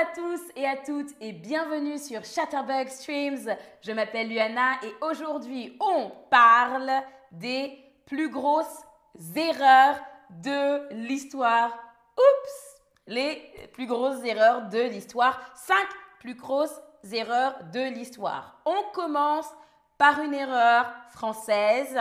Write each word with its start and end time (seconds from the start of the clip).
à 0.00 0.06
tous 0.14 0.40
et 0.56 0.66
à 0.66 0.78
toutes 0.78 1.10
et 1.20 1.32
bienvenue 1.32 1.98
sur 1.98 2.24
Chatterbug 2.24 2.88
Streams. 2.88 3.54
Je 3.82 3.92
m'appelle 3.92 4.30
Luana 4.30 4.78
et 4.82 4.94
aujourd'hui 5.04 5.76
on 5.78 6.10
parle 6.30 6.90
des 7.32 7.78
plus 8.06 8.30
grosses 8.30 8.82
erreurs 9.36 10.00
de 10.30 10.94
l'histoire. 10.94 11.78
Oups 12.16 12.82
Les 13.08 13.42
plus 13.74 13.86
grosses 13.86 14.24
erreurs 14.24 14.70
de 14.70 14.80
l'histoire. 14.80 15.38
5 15.54 15.76
plus 16.20 16.34
grosses 16.34 16.80
erreurs 17.12 17.58
de 17.70 17.92
l'histoire. 17.94 18.58
On 18.64 18.82
commence 18.94 19.50
par 19.98 20.22
une 20.22 20.32
erreur 20.32 20.90
française. 21.10 21.98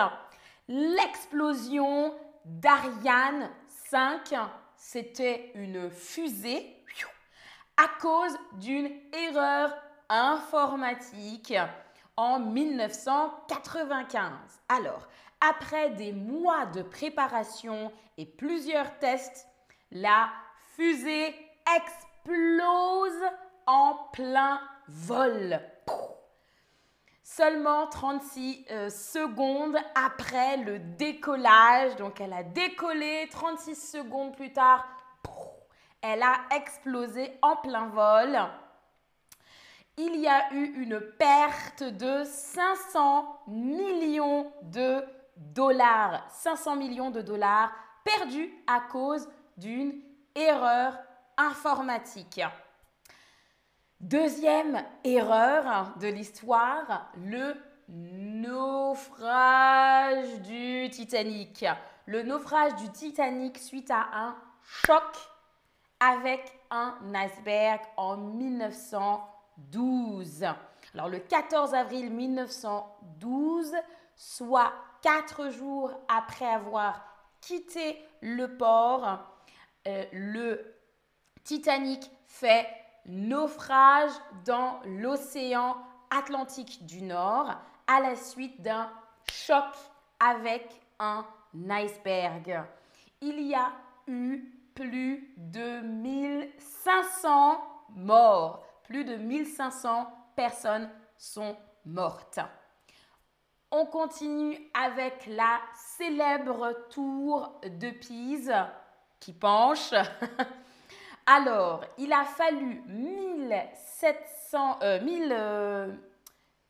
L'explosion 0.69 2.13
d'Ariane 2.45 3.49
5, 3.89 4.35
c'était 4.77 5.51
une 5.55 5.89
fusée 5.89 6.77
à 7.81 7.87
cause 8.01 8.37
d'une 8.53 8.91
erreur 9.13 9.73
informatique 10.09 11.53
en 12.17 12.39
1995. 12.39 14.31
Alors, 14.67 15.07
après 15.39 15.91
des 15.91 16.11
mois 16.11 16.65
de 16.65 16.81
préparation 16.81 17.93
et 18.17 18.25
plusieurs 18.25 18.99
tests, 18.99 19.47
la 19.91 20.29
fusée 20.75 21.33
explose 21.77 23.23
en 23.65 23.93
plein 24.11 24.59
vol. 24.89 25.61
Seulement 27.23 27.87
36 27.87 28.65
euh, 28.71 28.89
secondes 28.89 29.77
après 29.95 30.57
le 30.57 30.79
décollage, 30.79 31.95
donc 31.95 32.19
elle 32.19 32.33
a 32.33 32.43
décollé 32.43 33.29
36 33.31 33.75
secondes 33.75 34.35
plus 34.35 34.51
tard, 34.51 34.85
elle 36.01 36.23
a 36.23 36.41
explosé 36.55 37.37
en 37.41 37.55
plein 37.57 37.87
vol. 37.87 38.37
Il 39.97 40.15
y 40.15 40.27
a 40.27 40.53
eu 40.53 40.81
une 40.81 40.99
perte 41.01 41.83
de 41.83 42.23
500 42.23 43.43
millions 43.47 44.51
de 44.63 45.03
dollars. 45.35 46.25
500 46.31 46.77
millions 46.77 47.11
de 47.11 47.21
dollars 47.21 47.71
perdus 48.03 48.49
à 48.65 48.79
cause 48.79 49.27
d'une 49.57 50.01
erreur 50.35 50.97
informatique. 51.37 52.41
Deuxième 53.99 54.81
erreur 55.03 55.93
de 55.99 56.07
l'histoire, 56.07 57.11
le 57.17 57.57
naufrage 58.39 59.19
du 60.41 60.89
Titanic. 60.89 61.65
Le 62.05 62.23
naufrage 62.23 62.75
du 62.75 62.89
Titanic 62.91 63.57
suite 63.57 63.91
à 63.91 64.07
un 64.13 64.37
choc 64.63 65.28
avec 65.99 66.59
un 66.71 66.95
iceberg 67.13 67.81
en 67.97 68.17
1912. 68.17 70.45
Alors 70.93 71.09
le 71.09 71.19
14 71.19 71.73
avril 71.73 72.11
1912, 72.11 73.73
soit 74.15 74.71
quatre 75.01 75.49
jours 75.49 75.91
après 76.07 76.47
avoir 76.47 77.03
quitté 77.41 77.97
le 78.21 78.57
port, 78.57 79.19
euh, 79.87 80.05
le 80.11 80.75
Titanic 81.43 82.09
fait 82.27 82.67
naufrage 83.05 84.11
dans 84.45 84.79
l'océan 84.85 85.77
Atlantique 86.11 86.85
du 86.85 87.01
Nord 87.01 87.55
à 87.87 88.01
la 88.01 88.15
suite 88.15 88.61
d'un 88.61 88.91
choc 89.31 89.65
avec 90.19 90.69
un 90.99 91.25
iceberg. 91.69 92.63
Il 93.21 93.41
y 93.41 93.53
a 93.53 93.71
eu 94.07 94.58
plus 94.79 95.33
de 95.35 95.81
1500 95.81 97.61
morts. 97.95 98.63
Plus 98.83 99.03
de 99.03 99.17
1500 99.17 100.07
personnes 100.35 100.89
sont 101.17 101.57
mortes. 101.85 102.39
On 103.71 103.85
continue 103.85 104.57
avec 104.73 105.27
la 105.27 105.59
célèbre 105.97 106.87
tour 106.89 107.59
de 107.63 107.89
Pise 107.91 108.51
qui 109.19 109.33
penche. 109.33 109.93
Alors, 111.25 111.83
il 111.97 112.13
a 112.13 112.23
fallu 112.23 112.81
1700, 112.87 114.79
euh, 114.81 115.89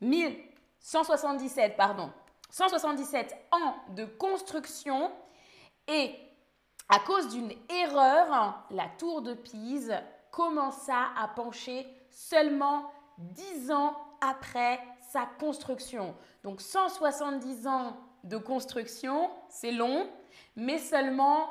1177 0.00 1.72
euh, 1.72 1.76
pardon, 1.76 2.10
177 2.50 3.36
ans 3.52 3.76
de 3.94 4.04
construction 4.04 5.12
et 5.86 6.29
à 6.90 6.98
cause 6.98 7.28
d'une 7.28 7.52
erreur, 7.68 8.64
la 8.70 8.88
tour 8.98 9.22
de 9.22 9.34
Pise 9.34 9.94
commença 10.32 11.10
à 11.16 11.28
pencher 11.28 11.86
seulement 12.10 12.90
10 13.18 13.70
ans 13.70 13.96
après 14.20 14.80
sa 15.12 15.24
construction. 15.38 16.14
Donc 16.42 16.60
170 16.60 17.66
ans 17.68 17.96
de 18.24 18.36
construction, 18.36 19.30
c'est 19.48 19.70
long, 19.70 20.10
mais 20.56 20.78
seulement 20.78 21.50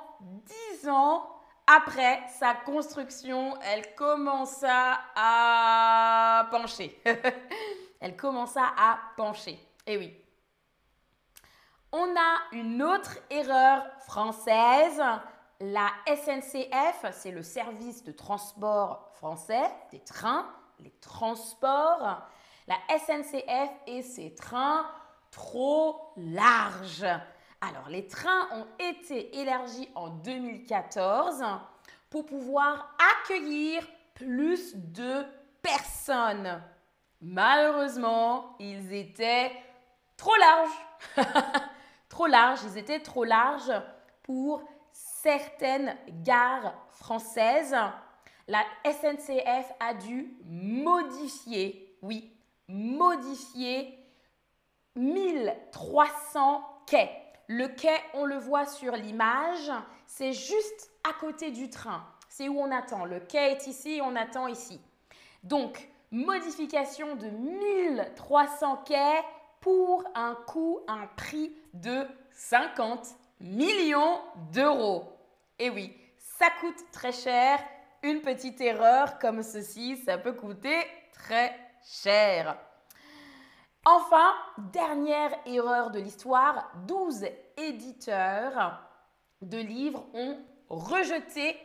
10 0.81 0.89
ans 0.89 1.25
après 1.67 2.19
sa 2.37 2.53
construction, 2.53 3.55
elle 3.61 3.95
commença 3.95 4.99
à 5.15 6.47
pencher. 6.51 7.01
elle 8.01 8.17
commença 8.17 8.63
à 8.77 8.99
pencher. 9.15 9.57
Eh 9.87 9.97
oui. 9.97 10.13
On 11.91 12.15
a 12.15 12.37
une 12.51 12.83
autre 12.83 13.17
erreur 13.31 13.83
française. 14.01 15.01
La 15.59 15.89
SNCF, 16.05 17.05
c'est 17.11 17.31
le 17.31 17.41
service 17.41 18.03
de 18.03 18.11
transport 18.11 19.09
français, 19.15 19.63
des 19.91 19.99
trains, 19.99 20.47
les 20.79 20.93
transports. 21.01 22.21
La 22.67 22.75
SNCF 22.95 23.71
et 23.87 24.03
ses 24.03 24.35
trains 24.35 24.85
trop 25.31 26.13
larges. 26.15 27.07
Alors, 27.59 27.89
les 27.89 28.05
trains 28.05 28.47
ont 28.53 28.67
été 28.77 29.39
élargis 29.39 29.89
en 29.95 30.09
2014 30.09 31.43
pour 32.11 32.27
pouvoir 32.27 32.95
accueillir 33.23 33.83
plus 34.13 34.75
de 34.75 35.25
personnes. 35.63 36.61
Malheureusement, 37.21 38.55
ils 38.59 38.93
étaient 38.93 39.51
trop 40.15 40.35
larges. 40.35 41.25
trop 42.09 42.27
larges, 42.27 42.59
ils 42.65 42.77
étaient 42.77 42.99
trop 42.99 43.23
larges 43.23 43.71
pour 44.23 44.61
certaines 44.91 45.95
gares 46.23 46.73
françaises. 46.89 47.75
La 48.47 48.63
SNCF 48.83 49.71
a 49.79 49.93
dû 49.93 50.33
modifier, 50.45 51.97
oui, 52.01 52.35
modifier 52.67 53.97
1300 54.95 56.63
quais. 56.87 57.11
Le 57.47 57.67
quai, 57.67 57.95
on 58.13 58.25
le 58.25 58.37
voit 58.37 58.65
sur 58.65 58.95
l'image, 58.95 59.71
c'est 60.05 60.33
juste 60.33 60.91
à 61.07 61.13
côté 61.13 61.51
du 61.51 61.69
train. 61.69 62.03
C'est 62.27 62.47
où 62.47 62.59
on 62.59 62.71
attend. 62.71 63.05
Le 63.05 63.19
quai 63.19 63.51
est 63.51 63.67
ici, 63.67 64.01
on 64.03 64.15
attend 64.15 64.47
ici. 64.47 64.79
Donc, 65.43 65.89
modification 66.11 67.15
de 67.15 67.27
1300 67.27 68.83
quais 68.85 69.23
pour 69.61 70.03
un 70.15 70.35
coût, 70.47 70.79
un 70.87 71.07
prix 71.15 71.53
de 71.73 72.05
50 72.31 73.07
millions 73.39 74.19
d'euros. 74.51 75.03
Et 75.57 75.69
oui, 75.69 75.95
ça 76.17 76.47
coûte 76.61 76.91
très 76.91 77.11
cher. 77.11 77.59
Une 78.01 78.21
petite 78.21 78.61
erreur 78.61 79.19
comme 79.19 79.43
ceci, 79.43 79.97
ça 79.97 80.17
peut 80.17 80.33
coûter 80.33 80.79
très 81.11 81.53
cher. 81.83 82.57
Enfin, 83.85 84.33
dernière 84.71 85.31
erreur 85.45 85.91
de 85.91 85.99
l'histoire, 85.99 86.71
12 86.87 87.25
éditeurs 87.57 88.81
de 89.41 89.57
livres 89.57 90.05
ont 90.13 90.37
rejeté 90.69 91.57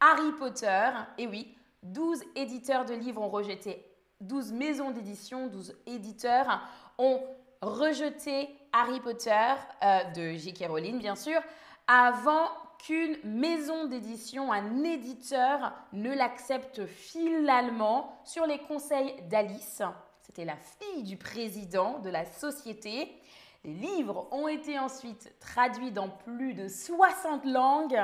Harry 0.00 0.32
Potter. 0.38 0.90
Et 1.18 1.26
oui, 1.26 1.56
12 1.82 2.22
éditeurs 2.36 2.84
de 2.84 2.94
livres 2.94 3.22
ont 3.22 3.28
rejeté, 3.28 3.84
12 4.20 4.52
maisons 4.52 4.90
d'édition, 4.90 5.48
12 5.48 5.74
éditeurs 5.86 6.60
ont 6.98 7.20
rejeté 7.62 8.54
Harry 8.72 9.00
Potter 9.00 9.54
euh, 9.82 10.04
de 10.14 10.32
J.K. 10.36 10.66
Rowling, 10.68 10.98
bien 10.98 11.14
sûr, 11.14 11.40
avant 11.86 12.48
qu'une 12.84 13.16
maison 13.24 13.86
d'édition, 13.86 14.52
un 14.52 14.82
éditeur 14.82 15.72
ne 15.92 16.12
l'accepte 16.12 16.84
finalement 16.86 18.20
sur 18.24 18.44
les 18.46 18.58
conseils 18.58 19.14
d'Alice. 19.30 19.82
C'était 20.20 20.44
la 20.44 20.56
fille 20.56 21.04
du 21.04 21.16
président 21.16 22.00
de 22.00 22.10
la 22.10 22.24
société. 22.24 23.16
Les 23.64 23.72
livres 23.72 24.26
ont 24.32 24.48
été 24.48 24.78
ensuite 24.78 25.32
traduits 25.38 25.92
dans 25.92 26.08
plus 26.08 26.54
de 26.54 26.66
60 26.66 27.44
langues 27.44 28.00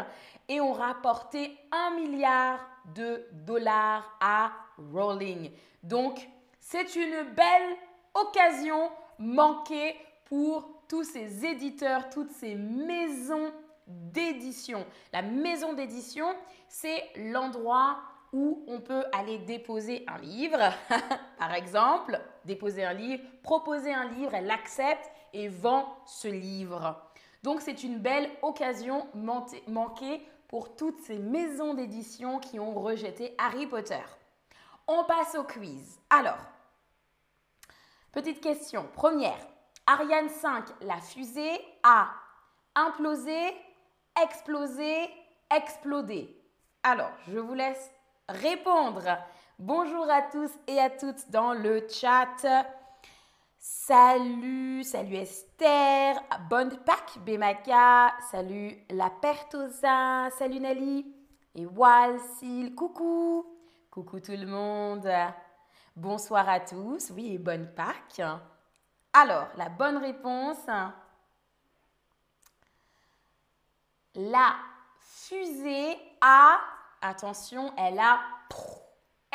et 0.49 0.61
ont 0.61 0.73
rapporté 0.73 1.59
un 1.73 1.97
milliard 1.97 2.61
de 2.95 3.27
dollars 3.33 4.17
à 4.21 4.53
Rowling. 4.93 5.51
Donc, 5.83 6.29
c'est 6.61 6.95
une 6.95 7.25
belle 7.35 7.77
occasion 8.15 8.91
manquée 9.19 9.97
pour 10.27 10.69
tous 10.89 11.05
ces 11.05 11.45
éditeurs, 11.45 12.11
toutes 12.11 12.31
ces 12.33 12.55
maisons 12.55 13.53
d'édition. 13.87 14.85
La 15.13 15.23
maison 15.23 15.73
d'édition, 15.73 16.27
c'est 16.69 17.05
l'endroit 17.17 17.99
où 18.33 18.63
on 18.67 18.81
peut 18.81 19.05
aller 19.13 19.39
déposer 19.39 20.05
un 20.07 20.19
livre, 20.19 20.59
par 21.39 21.55
exemple, 21.55 22.21
déposer 22.45 22.85
un 22.85 22.93
livre, 22.93 23.23
proposer 23.43 23.93
un 23.93 24.09
livre, 24.09 24.35
elle 24.35 24.47
l'accepte 24.47 25.11
et 25.33 25.49
vend 25.49 25.97
ce 26.05 26.29
livre. 26.29 27.03
Donc 27.43 27.61
c'est 27.61 27.83
une 27.85 27.99
belle 27.99 28.29
occasion 28.43 29.07
manquée 29.15 30.23
pour 30.49 30.77
toutes 30.77 31.01
ces 31.01 31.19
maisons 31.19 31.75
d'édition 31.75 32.39
qui 32.39 32.59
ont 32.59 32.75
rejeté 32.75 33.35
Harry 33.39 33.67
Potter. 33.67 34.03
On 34.87 35.05
passe 35.05 35.35
au 35.35 35.45
quiz. 35.45 36.01
Alors, 36.11 36.39
petite 38.21 38.41
question. 38.41 38.85
Première, 38.95 39.39
Ariane 39.87 40.29
5, 40.29 40.65
la 40.81 40.97
fusée 40.97 41.61
a 41.85 42.09
implosé, 42.75 43.55
explosé, 44.21 45.09
explodé. 45.57 46.37
Alors, 46.83 47.13
je 47.29 47.39
vous 47.39 47.55
laisse 47.55 47.93
répondre. 48.29 49.05
Bonjour 49.61 50.11
à 50.11 50.23
tous 50.23 50.51
et 50.67 50.81
à 50.81 50.91
toutes 50.91 51.31
dans 51.31 51.53
le 51.53 51.87
chat. 51.89 52.45
Salut, 53.61 54.83
salut 54.83 55.15
Esther, 55.15 56.21
bonne 56.51 56.77
Pâques 56.85 57.21
Bemaka, 57.25 58.15
salut 58.33 58.79
La 58.91 59.11
Pertosa, 59.11 60.29
salut 60.37 60.59
Nelly, 60.59 61.07
et 61.55 61.67
Walsil, 61.67 62.75
coucou, 62.75 63.47
coucou 63.93 64.19
tout 64.19 64.33
le 64.33 64.47
monde, 64.47 65.09
bonsoir 65.99 66.49
à 66.49 66.61
tous, 66.61 67.11
oui 67.11 67.35
et 67.35 67.39
bonne 67.39 67.69
Pâques. 67.75 68.23
Alors, 69.13 69.49
la 69.57 69.69
bonne 69.69 69.97
réponse, 69.97 70.65
la 74.15 74.55
fusée 75.01 75.97
a, 76.21 76.59
attention, 77.03 77.73
elle 77.77 77.99
a 77.99 78.21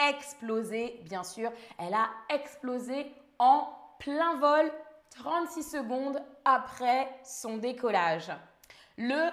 explosé, 0.10 1.02
bien 1.04 1.24
sûr, 1.24 1.52
elle 1.78 1.94
a 1.94 2.10
explosé 2.30 3.12
en 3.40 3.68
plein 4.00 4.36
vol 4.36 4.72
36 5.12 5.64
secondes 5.64 6.22
après 6.46 7.10
son 7.26 7.58
décollage. 7.58 8.32
Le 8.98 9.30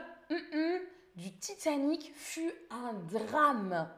du 1.16 1.32
Titanic 1.38 2.12
fut 2.14 2.52
un 2.70 2.92
drame. 2.92 3.88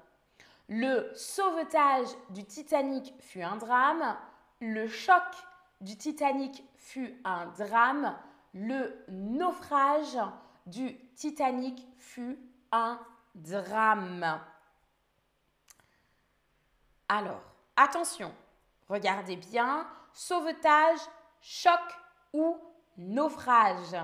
Le 0.74 1.12
sauvetage 1.14 2.08
du 2.30 2.46
Titanic 2.46 3.12
fut 3.20 3.42
un 3.42 3.56
drame. 3.56 4.16
Le 4.62 4.88
choc 4.88 5.22
du 5.82 5.98
Titanic 5.98 6.64
fut 6.76 7.14
un 7.24 7.44
drame. 7.48 8.16
Le 8.54 9.04
naufrage 9.08 10.16
du 10.64 10.96
Titanic 11.10 11.86
fut 11.98 12.38
un 12.72 12.98
drame. 13.34 14.40
Alors, 17.06 17.42
attention, 17.76 18.34
regardez 18.88 19.36
bien, 19.36 19.86
sauvetage, 20.14 21.00
choc 21.42 21.82
ou 22.32 22.56
naufrage? 22.96 23.94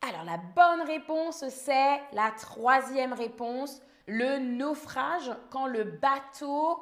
Alors 0.00 0.22
la 0.22 0.36
bonne 0.36 0.82
réponse, 0.82 1.48
c'est 1.48 2.00
la 2.12 2.30
troisième 2.30 3.14
réponse, 3.14 3.82
le 4.06 4.38
naufrage 4.38 5.32
quand 5.50 5.66
le 5.66 5.84
bateau 5.84 6.78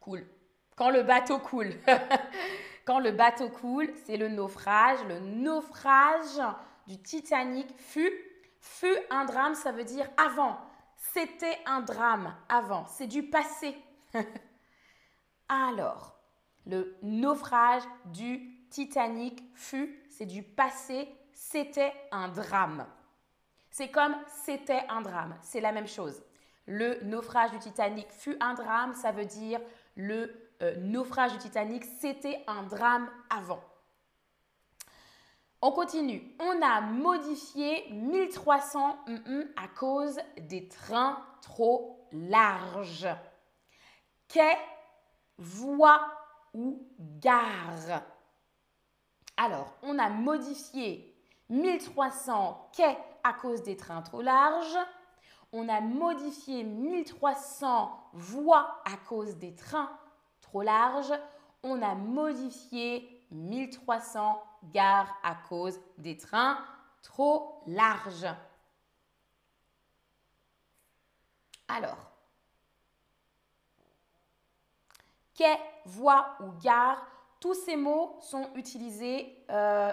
coule. 0.00 0.26
Quand 0.76 0.90
le 0.90 1.02
bateau 1.02 1.38
coule. 1.38 1.74
quand 2.84 2.98
le 2.98 3.12
bateau 3.12 3.48
coule, 3.48 3.92
c'est 4.04 4.16
le 4.16 4.28
naufrage. 4.28 4.98
Le 5.08 5.20
naufrage 5.20 6.40
du 6.86 7.00
Titanic 7.00 7.68
fut, 7.78 8.12
fut 8.60 8.98
un 9.10 9.24
drame, 9.24 9.54
ça 9.54 9.72
veut 9.72 9.84
dire 9.84 10.08
avant. 10.16 10.58
C'était 10.96 11.58
un 11.66 11.80
drame 11.80 12.34
avant, 12.48 12.86
c'est 12.86 13.06
du 13.06 13.22
passé. 13.22 13.76
Alors, 15.48 16.16
le 16.66 16.96
naufrage 17.02 17.82
du 18.06 18.68
Titanic 18.70 19.42
fut, 19.54 19.98
c'est 20.10 20.26
du 20.26 20.42
passé, 20.42 21.08
c'était 21.32 21.92
un 22.12 22.28
drame. 22.28 22.86
C'est 23.70 23.90
comme 23.90 24.14
c'était 24.44 24.84
un 24.88 25.00
drame, 25.00 25.36
c'est 25.42 25.60
la 25.60 25.72
même 25.72 25.88
chose. 25.88 26.22
Le 26.72 27.02
naufrage 27.02 27.50
du 27.50 27.58
Titanic 27.58 28.06
fut 28.12 28.36
un 28.38 28.54
drame, 28.54 28.94
ça 28.94 29.10
veut 29.10 29.24
dire 29.24 29.60
le 29.96 30.32
euh, 30.62 30.76
naufrage 30.76 31.32
du 31.32 31.38
Titanic, 31.38 31.84
c'était 31.84 32.44
un 32.46 32.62
drame 32.62 33.10
avant. 33.28 33.60
On 35.62 35.72
continue. 35.72 36.22
On 36.38 36.62
a 36.62 36.80
modifié 36.80 37.90
1300 37.90 38.98
mm 39.08 39.42
à 39.56 39.66
cause 39.66 40.20
des 40.42 40.68
trains 40.68 41.20
trop 41.42 42.06
larges. 42.12 43.08
Quai, 44.28 44.56
voie 45.38 46.08
ou 46.54 46.86
gare? 47.00 48.04
Alors, 49.36 49.74
on 49.82 49.98
a 49.98 50.08
modifié 50.08 51.16
1300 51.48 52.70
quais 52.76 52.96
à 53.24 53.32
cause 53.32 53.64
des 53.64 53.76
trains 53.76 54.02
trop 54.02 54.22
larges? 54.22 54.78
On 55.52 55.68
a 55.68 55.80
modifié 55.80 56.62
1300 56.62 58.10
voies 58.12 58.82
à 58.84 58.96
cause 59.08 59.36
des 59.36 59.54
trains 59.54 59.90
trop 60.40 60.62
larges. 60.62 61.12
On 61.62 61.82
a 61.82 61.94
modifié 61.94 63.24
1300 63.30 64.42
gares 64.72 65.12
à 65.22 65.34
cause 65.48 65.80
des 65.98 66.16
trains 66.16 66.58
trop 67.02 67.62
larges. 67.66 68.28
Alors, 71.68 72.10
quai, 75.34 75.56
voie 75.84 76.36
ou 76.40 76.50
gare, 76.60 77.04
tous 77.40 77.54
ces 77.54 77.76
mots 77.76 78.18
sont 78.20 78.50
utilisés 78.54 79.44
euh, 79.50 79.92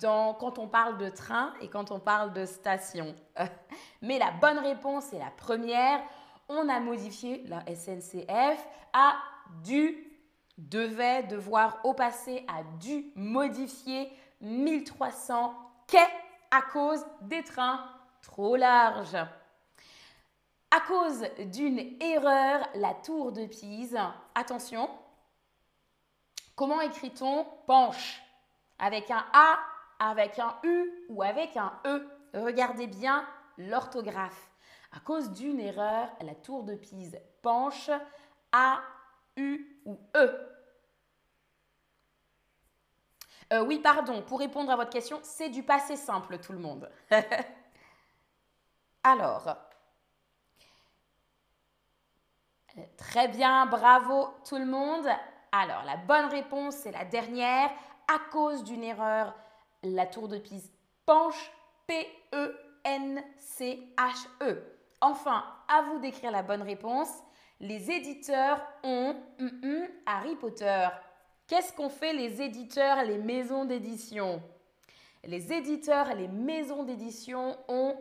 quand 0.00 0.58
on 0.58 0.68
parle 0.68 0.98
de 0.98 1.08
train 1.08 1.54
et 1.60 1.68
quand 1.68 1.90
on 1.90 2.00
parle 2.00 2.32
de 2.32 2.44
station. 2.46 3.14
Mais 4.02 4.18
la 4.18 4.30
bonne 4.32 4.58
réponse 4.58 5.12
est 5.12 5.18
la 5.18 5.30
première. 5.30 6.00
On 6.48 6.68
a 6.68 6.80
modifié 6.80 7.44
la 7.46 7.60
SNCF 7.74 8.66
à 8.92 9.16
du 9.64 10.06
devait, 10.58 11.22
devoir 11.24 11.80
au 11.84 11.94
passé, 11.94 12.44
a 12.48 12.62
dû 12.78 13.06
modifier 13.14 14.10
1300 14.40 15.54
quais 15.86 15.98
à 16.50 16.62
cause 16.62 17.04
des 17.22 17.42
trains 17.42 17.84
trop 18.22 18.56
larges. 18.56 19.16
À 20.70 20.80
cause 20.80 21.24
d'une 21.52 21.96
erreur, 22.00 22.66
la 22.74 22.94
tour 22.94 23.32
de 23.32 23.46
Pise, 23.46 23.98
attention, 24.34 24.90
comment 26.54 26.80
écrit-on 26.80 27.46
penche 27.66 28.25
Avec 28.78 29.10
un 29.10 29.24
A, 29.32 29.58
avec 29.98 30.38
un 30.38 30.56
U 30.62 31.06
ou 31.08 31.22
avec 31.22 31.56
un 31.56 31.72
E 31.86 32.06
Regardez 32.34 32.86
bien 32.86 33.26
l'orthographe. 33.56 34.50
À 34.92 35.00
cause 35.00 35.30
d'une 35.30 35.60
erreur, 35.60 36.08
la 36.20 36.34
tour 36.34 36.64
de 36.64 36.74
Pise 36.74 37.18
penche 37.42 37.90
A, 38.52 38.80
U 39.36 39.80
ou 39.84 39.98
E. 40.16 40.52
Euh, 43.52 43.64
oui, 43.64 43.78
pardon, 43.78 44.22
pour 44.22 44.40
répondre 44.40 44.72
à 44.72 44.76
votre 44.76 44.90
question, 44.90 45.20
c'est 45.22 45.48
du 45.48 45.62
passé 45.62 45.96
simple, 45.96 46.38
tout 46.38 46.52
le 46.52 46.58
monde. 46.58 46.90
Alors, 49.04 49.56
très 52.96 53.28
bien, 53.28 53.66
bravo 53.66 54.34
tout 54.44 54.56
le 54.56 54.66
monde. 54.66 55.06
Alors, 55.52 55.84
la 55.84 55.96
bonne 55.96 56.26
réponse, 56.26 56.74
c'est 56.76 56.90
la 56.90 57.04
dernière. 57.04 57.70
À 58.08 58.18
cause 58.30 58.62
d'une 58.64 58.84
erreur, 58.84 59.34
la 59.82 60.06
tour 60.06 60.28
de 60.28 60.38
Pise 60.38 60.72
penche 61.04 61.50
P-E-N-C-H-E. 61.86 62.46
Enfin, 65.00 65.44
à 65.68 65.82
vous 65.82 65.98
d'écrire 65.98 66.30
la 66.30 66.42
bonne 66.42 66.62
réponse. 66.62 67.10
Les 67.60 67.90
éditeurs 67.90 68.64
ont 68.84 69.16
Harry 70.06 70.36
Potter. 70.36 70.88
Qu'est-ce 71.46 71.72
qu'ont 71.72 71.88
fait 71.88 72.12
les 72.12 72.42
éditeurs, 72.42 73.02
les 73.04 73.18
maisons 73.18 73.64
d'édition? 73.64 74.42
Les 75.24 75.52
éditeurs, 75.52 76.14
les 76.14 76.28
maisons 76.28 76.84
d'édition 76.84 77.56
ont 77.68 77.96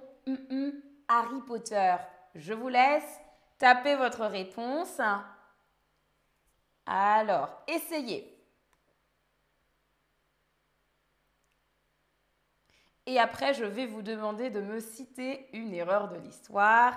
Harry 1.08 1.42
Potter. 1.48 1.96
Je 2.36 2.54
vous 2.54 2.70
laisse 2.70 3.20
taper 3.58 3.96
votre 3.96 4.26
réponse. 4.26 5.00
Alors, 6.86 7.50
essayez. 7.68 8.35
Et 13.06 13.20
après, 13.20 13.54
je 13.54 13.66
vais 13.66 13.86
vous 13.86 14.02
demander 14.02 14.50
de 14.50 14.62
me 14.62 14.80
citer 14.80 15.48
une 15.54 15.74
erreur 15.74 16.10
de 16.10 16.18
l'histoire. 16.18 16.94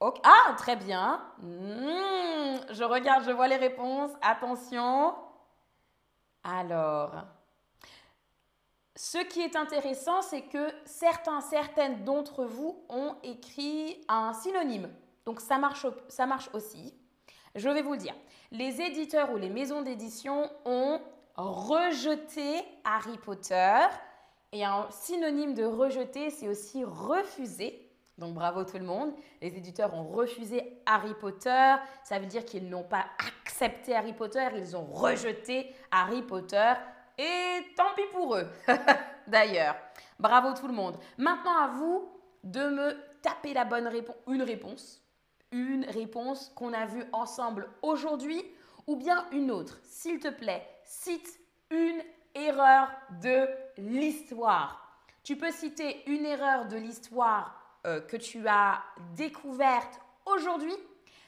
Ah, 0.00 0.54
très 0.56 0.76
bien. 0.76 1.22
Hmm, 1.38 2.56
je 2.70 2.84
regarde, 2.84 3.24
je 3.24 3.30
vois 3.30 3.48
les 3.48 3.56
réponses. 3.56 4.10
Attention. 4.22 5.14
Alors, 6.44 7.12
ce 8.96 9.18
qui 9.18 9.40
est 9.40 9.54
intéressant, 9.54 10.22
c'est 10.22 10.42
que 10.42 10.72
certains, 10.84 11.40
certaines 11.40 12.04
d'entre 12.04 12.44
vous 12.44 12.84
ont 12.88 13.14
écrit 13.22 14.04
un 14.08 14.32
synonyme. 14.32 14.90
Donc 15.24 15.40
ça 15.40 15.58
marche, 15.58 15.86
ça 16.08 16.26
marche 16.26 16.50
aussi. 16.52 16.94
Je 17.54 17.68
vais 17.68 17.82
vous 17.82 17.92
le 17.92 17.98
dire. 17.98 18.14
Les 18.50 18.80
éditeurs 18.80 19.30
ou 19.32 19.36
les 19.36 19.50
maisons 19.50 19.82
d'édition 19.82 20.50
ont 20.64 21.00
rejeté 21.36 22.64
Harry 22.84 23.18
Potter. 23.18 23.86
Et 24.52 24.64
un 24.64 24.86
synonyme 24.90 25.54
de 25.54 25.64
rejeter, 25.64 26.30
c'est 26.30 26.48
aussi 26.48 26.82
refuser. 26.84 27.88
Donc 28.16 28.34
bravo 28.34 28.64
tout 28.64 28.78
le 28.78 28.84
monde. 28.84 29.12
Les 29.42 29.56
éditeurs 29.56 29.94
ont 29.94 30.04
refusé 30.04 30.80
Harry 30.86 31.14
Potter. 31.14 31.74
Ça 32.02 32.18
veut 32.18 32.26
dire 32.26 32.44
qu'ils 32.44 32.68
n'ont 32.68 32.82
pas 32.82 33.04
accepté 33.18 33.94
Harry 33.94 34.12
Potter, 34.12 34.48
ils 34.56 34.76
ont 34.76 34.84
rejeté 34.84 35.74
Harry 35.90 36.22
Potter. 36.22 36.72
Et 37.18 37.74
tant 37.76 37.94
pis 37.94 38.02
pour 38.12 38.36
eux, 38.36 38.48
d'ailleurs. 39.26 39.76
Bravo 40.18 40.52
tout 40.54 40.66
le 40.66 40.74
monde. 40.74 40.96
Maintenant 41.16 41.56
à 41.56 41.68
vous 41.68 42.08
de 42.42 42.68
me 42.68 42.96
taper 43.22 43.52
la 43.52 43.64
bonne 43.64 43.86
réponse, 43.86 44.16
une 44.28 44.42
réponse, 44.42 45.02
une 45.52 45.84
réponse 45.84 46.52
qu'on 46.54 46.72
a 46.72 46.86
vue 46.86 47.04
ensemble 47.12 47.68
aujourd'hui 47.82 48.42
ou 48.86 48.96
bien 48.96 49.26
une 49.32 49.50
autre. 49.50 49.78
S'il 49.82 50.18
te 50.18 50.28
plaît, 50.28 50.66
cite 50.84 51.38
une 51.70 52.00
erreur 52.34 52.90
de 53.22 53.48
l'histoire. 53.76 55.02
Tu 55.22 55.36
peux 55.36 55.50
citer 55.50 56.08
une 56.10 56.24
erreur 56.24 56.66
de 56.66 56.76
l'histoire 56.76 57.58
euh, 57.86 58.00
que 58.00 58.16
tu 58.16 58.46
as 58.48 58.82
découverte 59.14 60.00
aujourd'hui, 60.26 60.74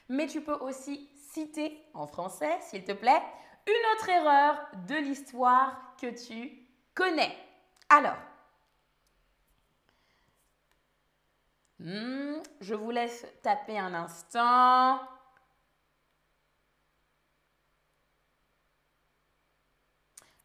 mais 0.08 0.26
tu 0.26 0.40
peux 0.40 0.54
aussi 0.54 1.08
citer 1.14 1.80
en 1.94 2.06
français, 2.06 2.58
s'il 2.62 2.84
te 2.84 2.92
plaît, 2.92 3.22
une 3.66 3.94
autre 3.94 4.08
erreur 4.08 4.66
de 4.88 4.96
l'histoire 4.96 5.94
que 6.00 6.08
tu 6.08 6.66
connais. 6.94 7.36
Alors, 7.88 8.16
hmm, 11.78 12.38
je 12.60 12.74
vous 12.74 12.90
laisse 12.90 13.26
taper 13.42 13.78
un 13.78 13.94
instant. 13.94 15.00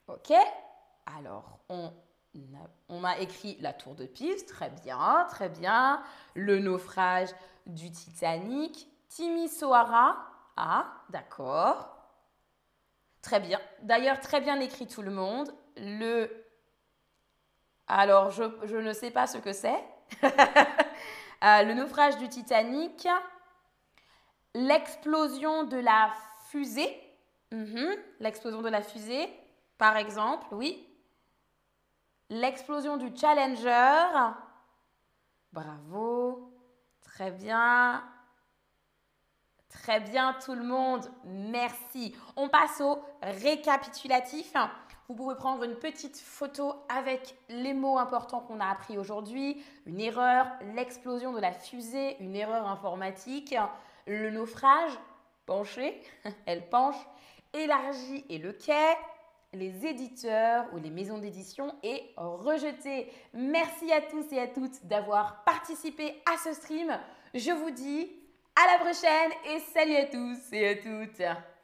Ok, 0.07 0.33
alors 1.05 1.59
on, 1.69 1.91
m'a 2.89 3.17
écrit 3.19 3.57
la 3.59 3.73
tour 3.73 3.95
de 3.95 4.05
Pise, 4.05 4.45
très 4.45 4.69
bien, 4.69 5.25
très 5.29 5.49
bien. 5.49 6.03
Le 6.35 6.59
naufrage 6.59 7.29
du 7.65 7.91
Titanic, 7.91 8.87
Timisoara, 9.09 10.17
ah, 10.57 10.85
d'accord. 11.09 11.89
Très 13.21 13.39
bien. 13.39 13.59
D'ailleurs, 13.81 14.19
très 14.19 14.39
bien 14.39 14.59
écrit 14.59 14.87
tout 14.87 15.01
le 15.01 15.11
monde. 15.11 15.53
Le. 15.77 16.29
Alors, 17.87 18.31
je, 18.31 18.75
ne 18.75 18.93
sais 18.93 19.11
pas 19.11 19.27
ce 19.27 19.37
que 19.37 19.53
c'est. 19.53 19.83
Euh, 21.43 21.63
le 21.63 21.73
naufrage 21.73 22.17
du 22.17 22.29
Titanic. 22.29 23.07
L'explosion 24.55 25.65
de 25.65 25.77
la 25.77 26.11
fusée. 26.47 26.89
Mhm. 27.51 27.93
L'explosion 28.21 28.61
de 28.61 28.69
la 28.69 28.81
fusée, 28.81 29.29
par 29.77 29.97
exemple, 29.97 30.47
oui. 30.51 30.87
L'explosion 32.29 32.97
du 32.97 33.15
Challenger. 33.15 34.33
Bravo. 35.51 36.51
Très 37.01 37.31
bien. 37.31 38.03
Très 39.69 39.99
bien 39.99 40.33
tout 40.43 40.55
le 40.55 40.63
monde, 40.63 41.11
merci. 41.25 42.15
On 42.35 42.49
passe 42.49 42.81
au 42.81 43.03
récapitulatif. 43.21 44.53
Vous 45.07 45.15
pouvez 45.15 45.35
prendre 45.35 45.63
une 45.63 45.75
petite 45.75 46.17
photo 46.17 46.73
avec 46.89 47.35
les 47.49 47.73
mots 47.73 47.97
importants 47.97 48.39
qu'on 48.39 48.59
a 48.59 48.67
appris 48.67 48.97
aujourd'hui. 48.97 49.61
Une 49.85 49.99
erreur, 49.99 50.47
l'explosion 50.73 51.33
de 51.33 51.39
la 51.39 51.51
fusée, 51.51 52.17
une 52.21 52.35
erreur 52.35 52.67
informatique, 52.67 53.53
le 54.07 54.31
naufrage, 54.31 54.93
penché, 55.45 56.01
elle 56.45 56.67
penche, 56.69 56.95
élargi 57.53 58.25
et 58.29 58.37
le 58.37 58.53
quai, 58.53 58.95
les 59.55 59.85
éditeurs 59.85 60.65
ou 60.73 60.77
les 60.77 60.89
maisons 60.89 61.17
d'édition 61.17 61.73
et 61.83 62.03
rejeté. 62.17 63.11
Merci 63.33 63.91
à 63.91 64.01
tous 64.01 64.31
et 64.31 64.39
à 64.39 64.47
toutes 64.47 64.85
d'avoir 64.85 65.43
participé 65.43 66.21
à 66.31 66.37
ce 66.37 66.53
stream. 66.53 66.97
Je 67.33 67.51
vous 67.51 67.71
dis 67.71 68.11
à 68.55 68.73
la 68.73 68.79
prochaine 68.79 69.31
et 69.53 69.59
salut 69.73 69.95
à 69.95 70.05
tous 70.05 70.53
et 70.53 70.67
à 70.69 70.75
toutes 70.75 71.54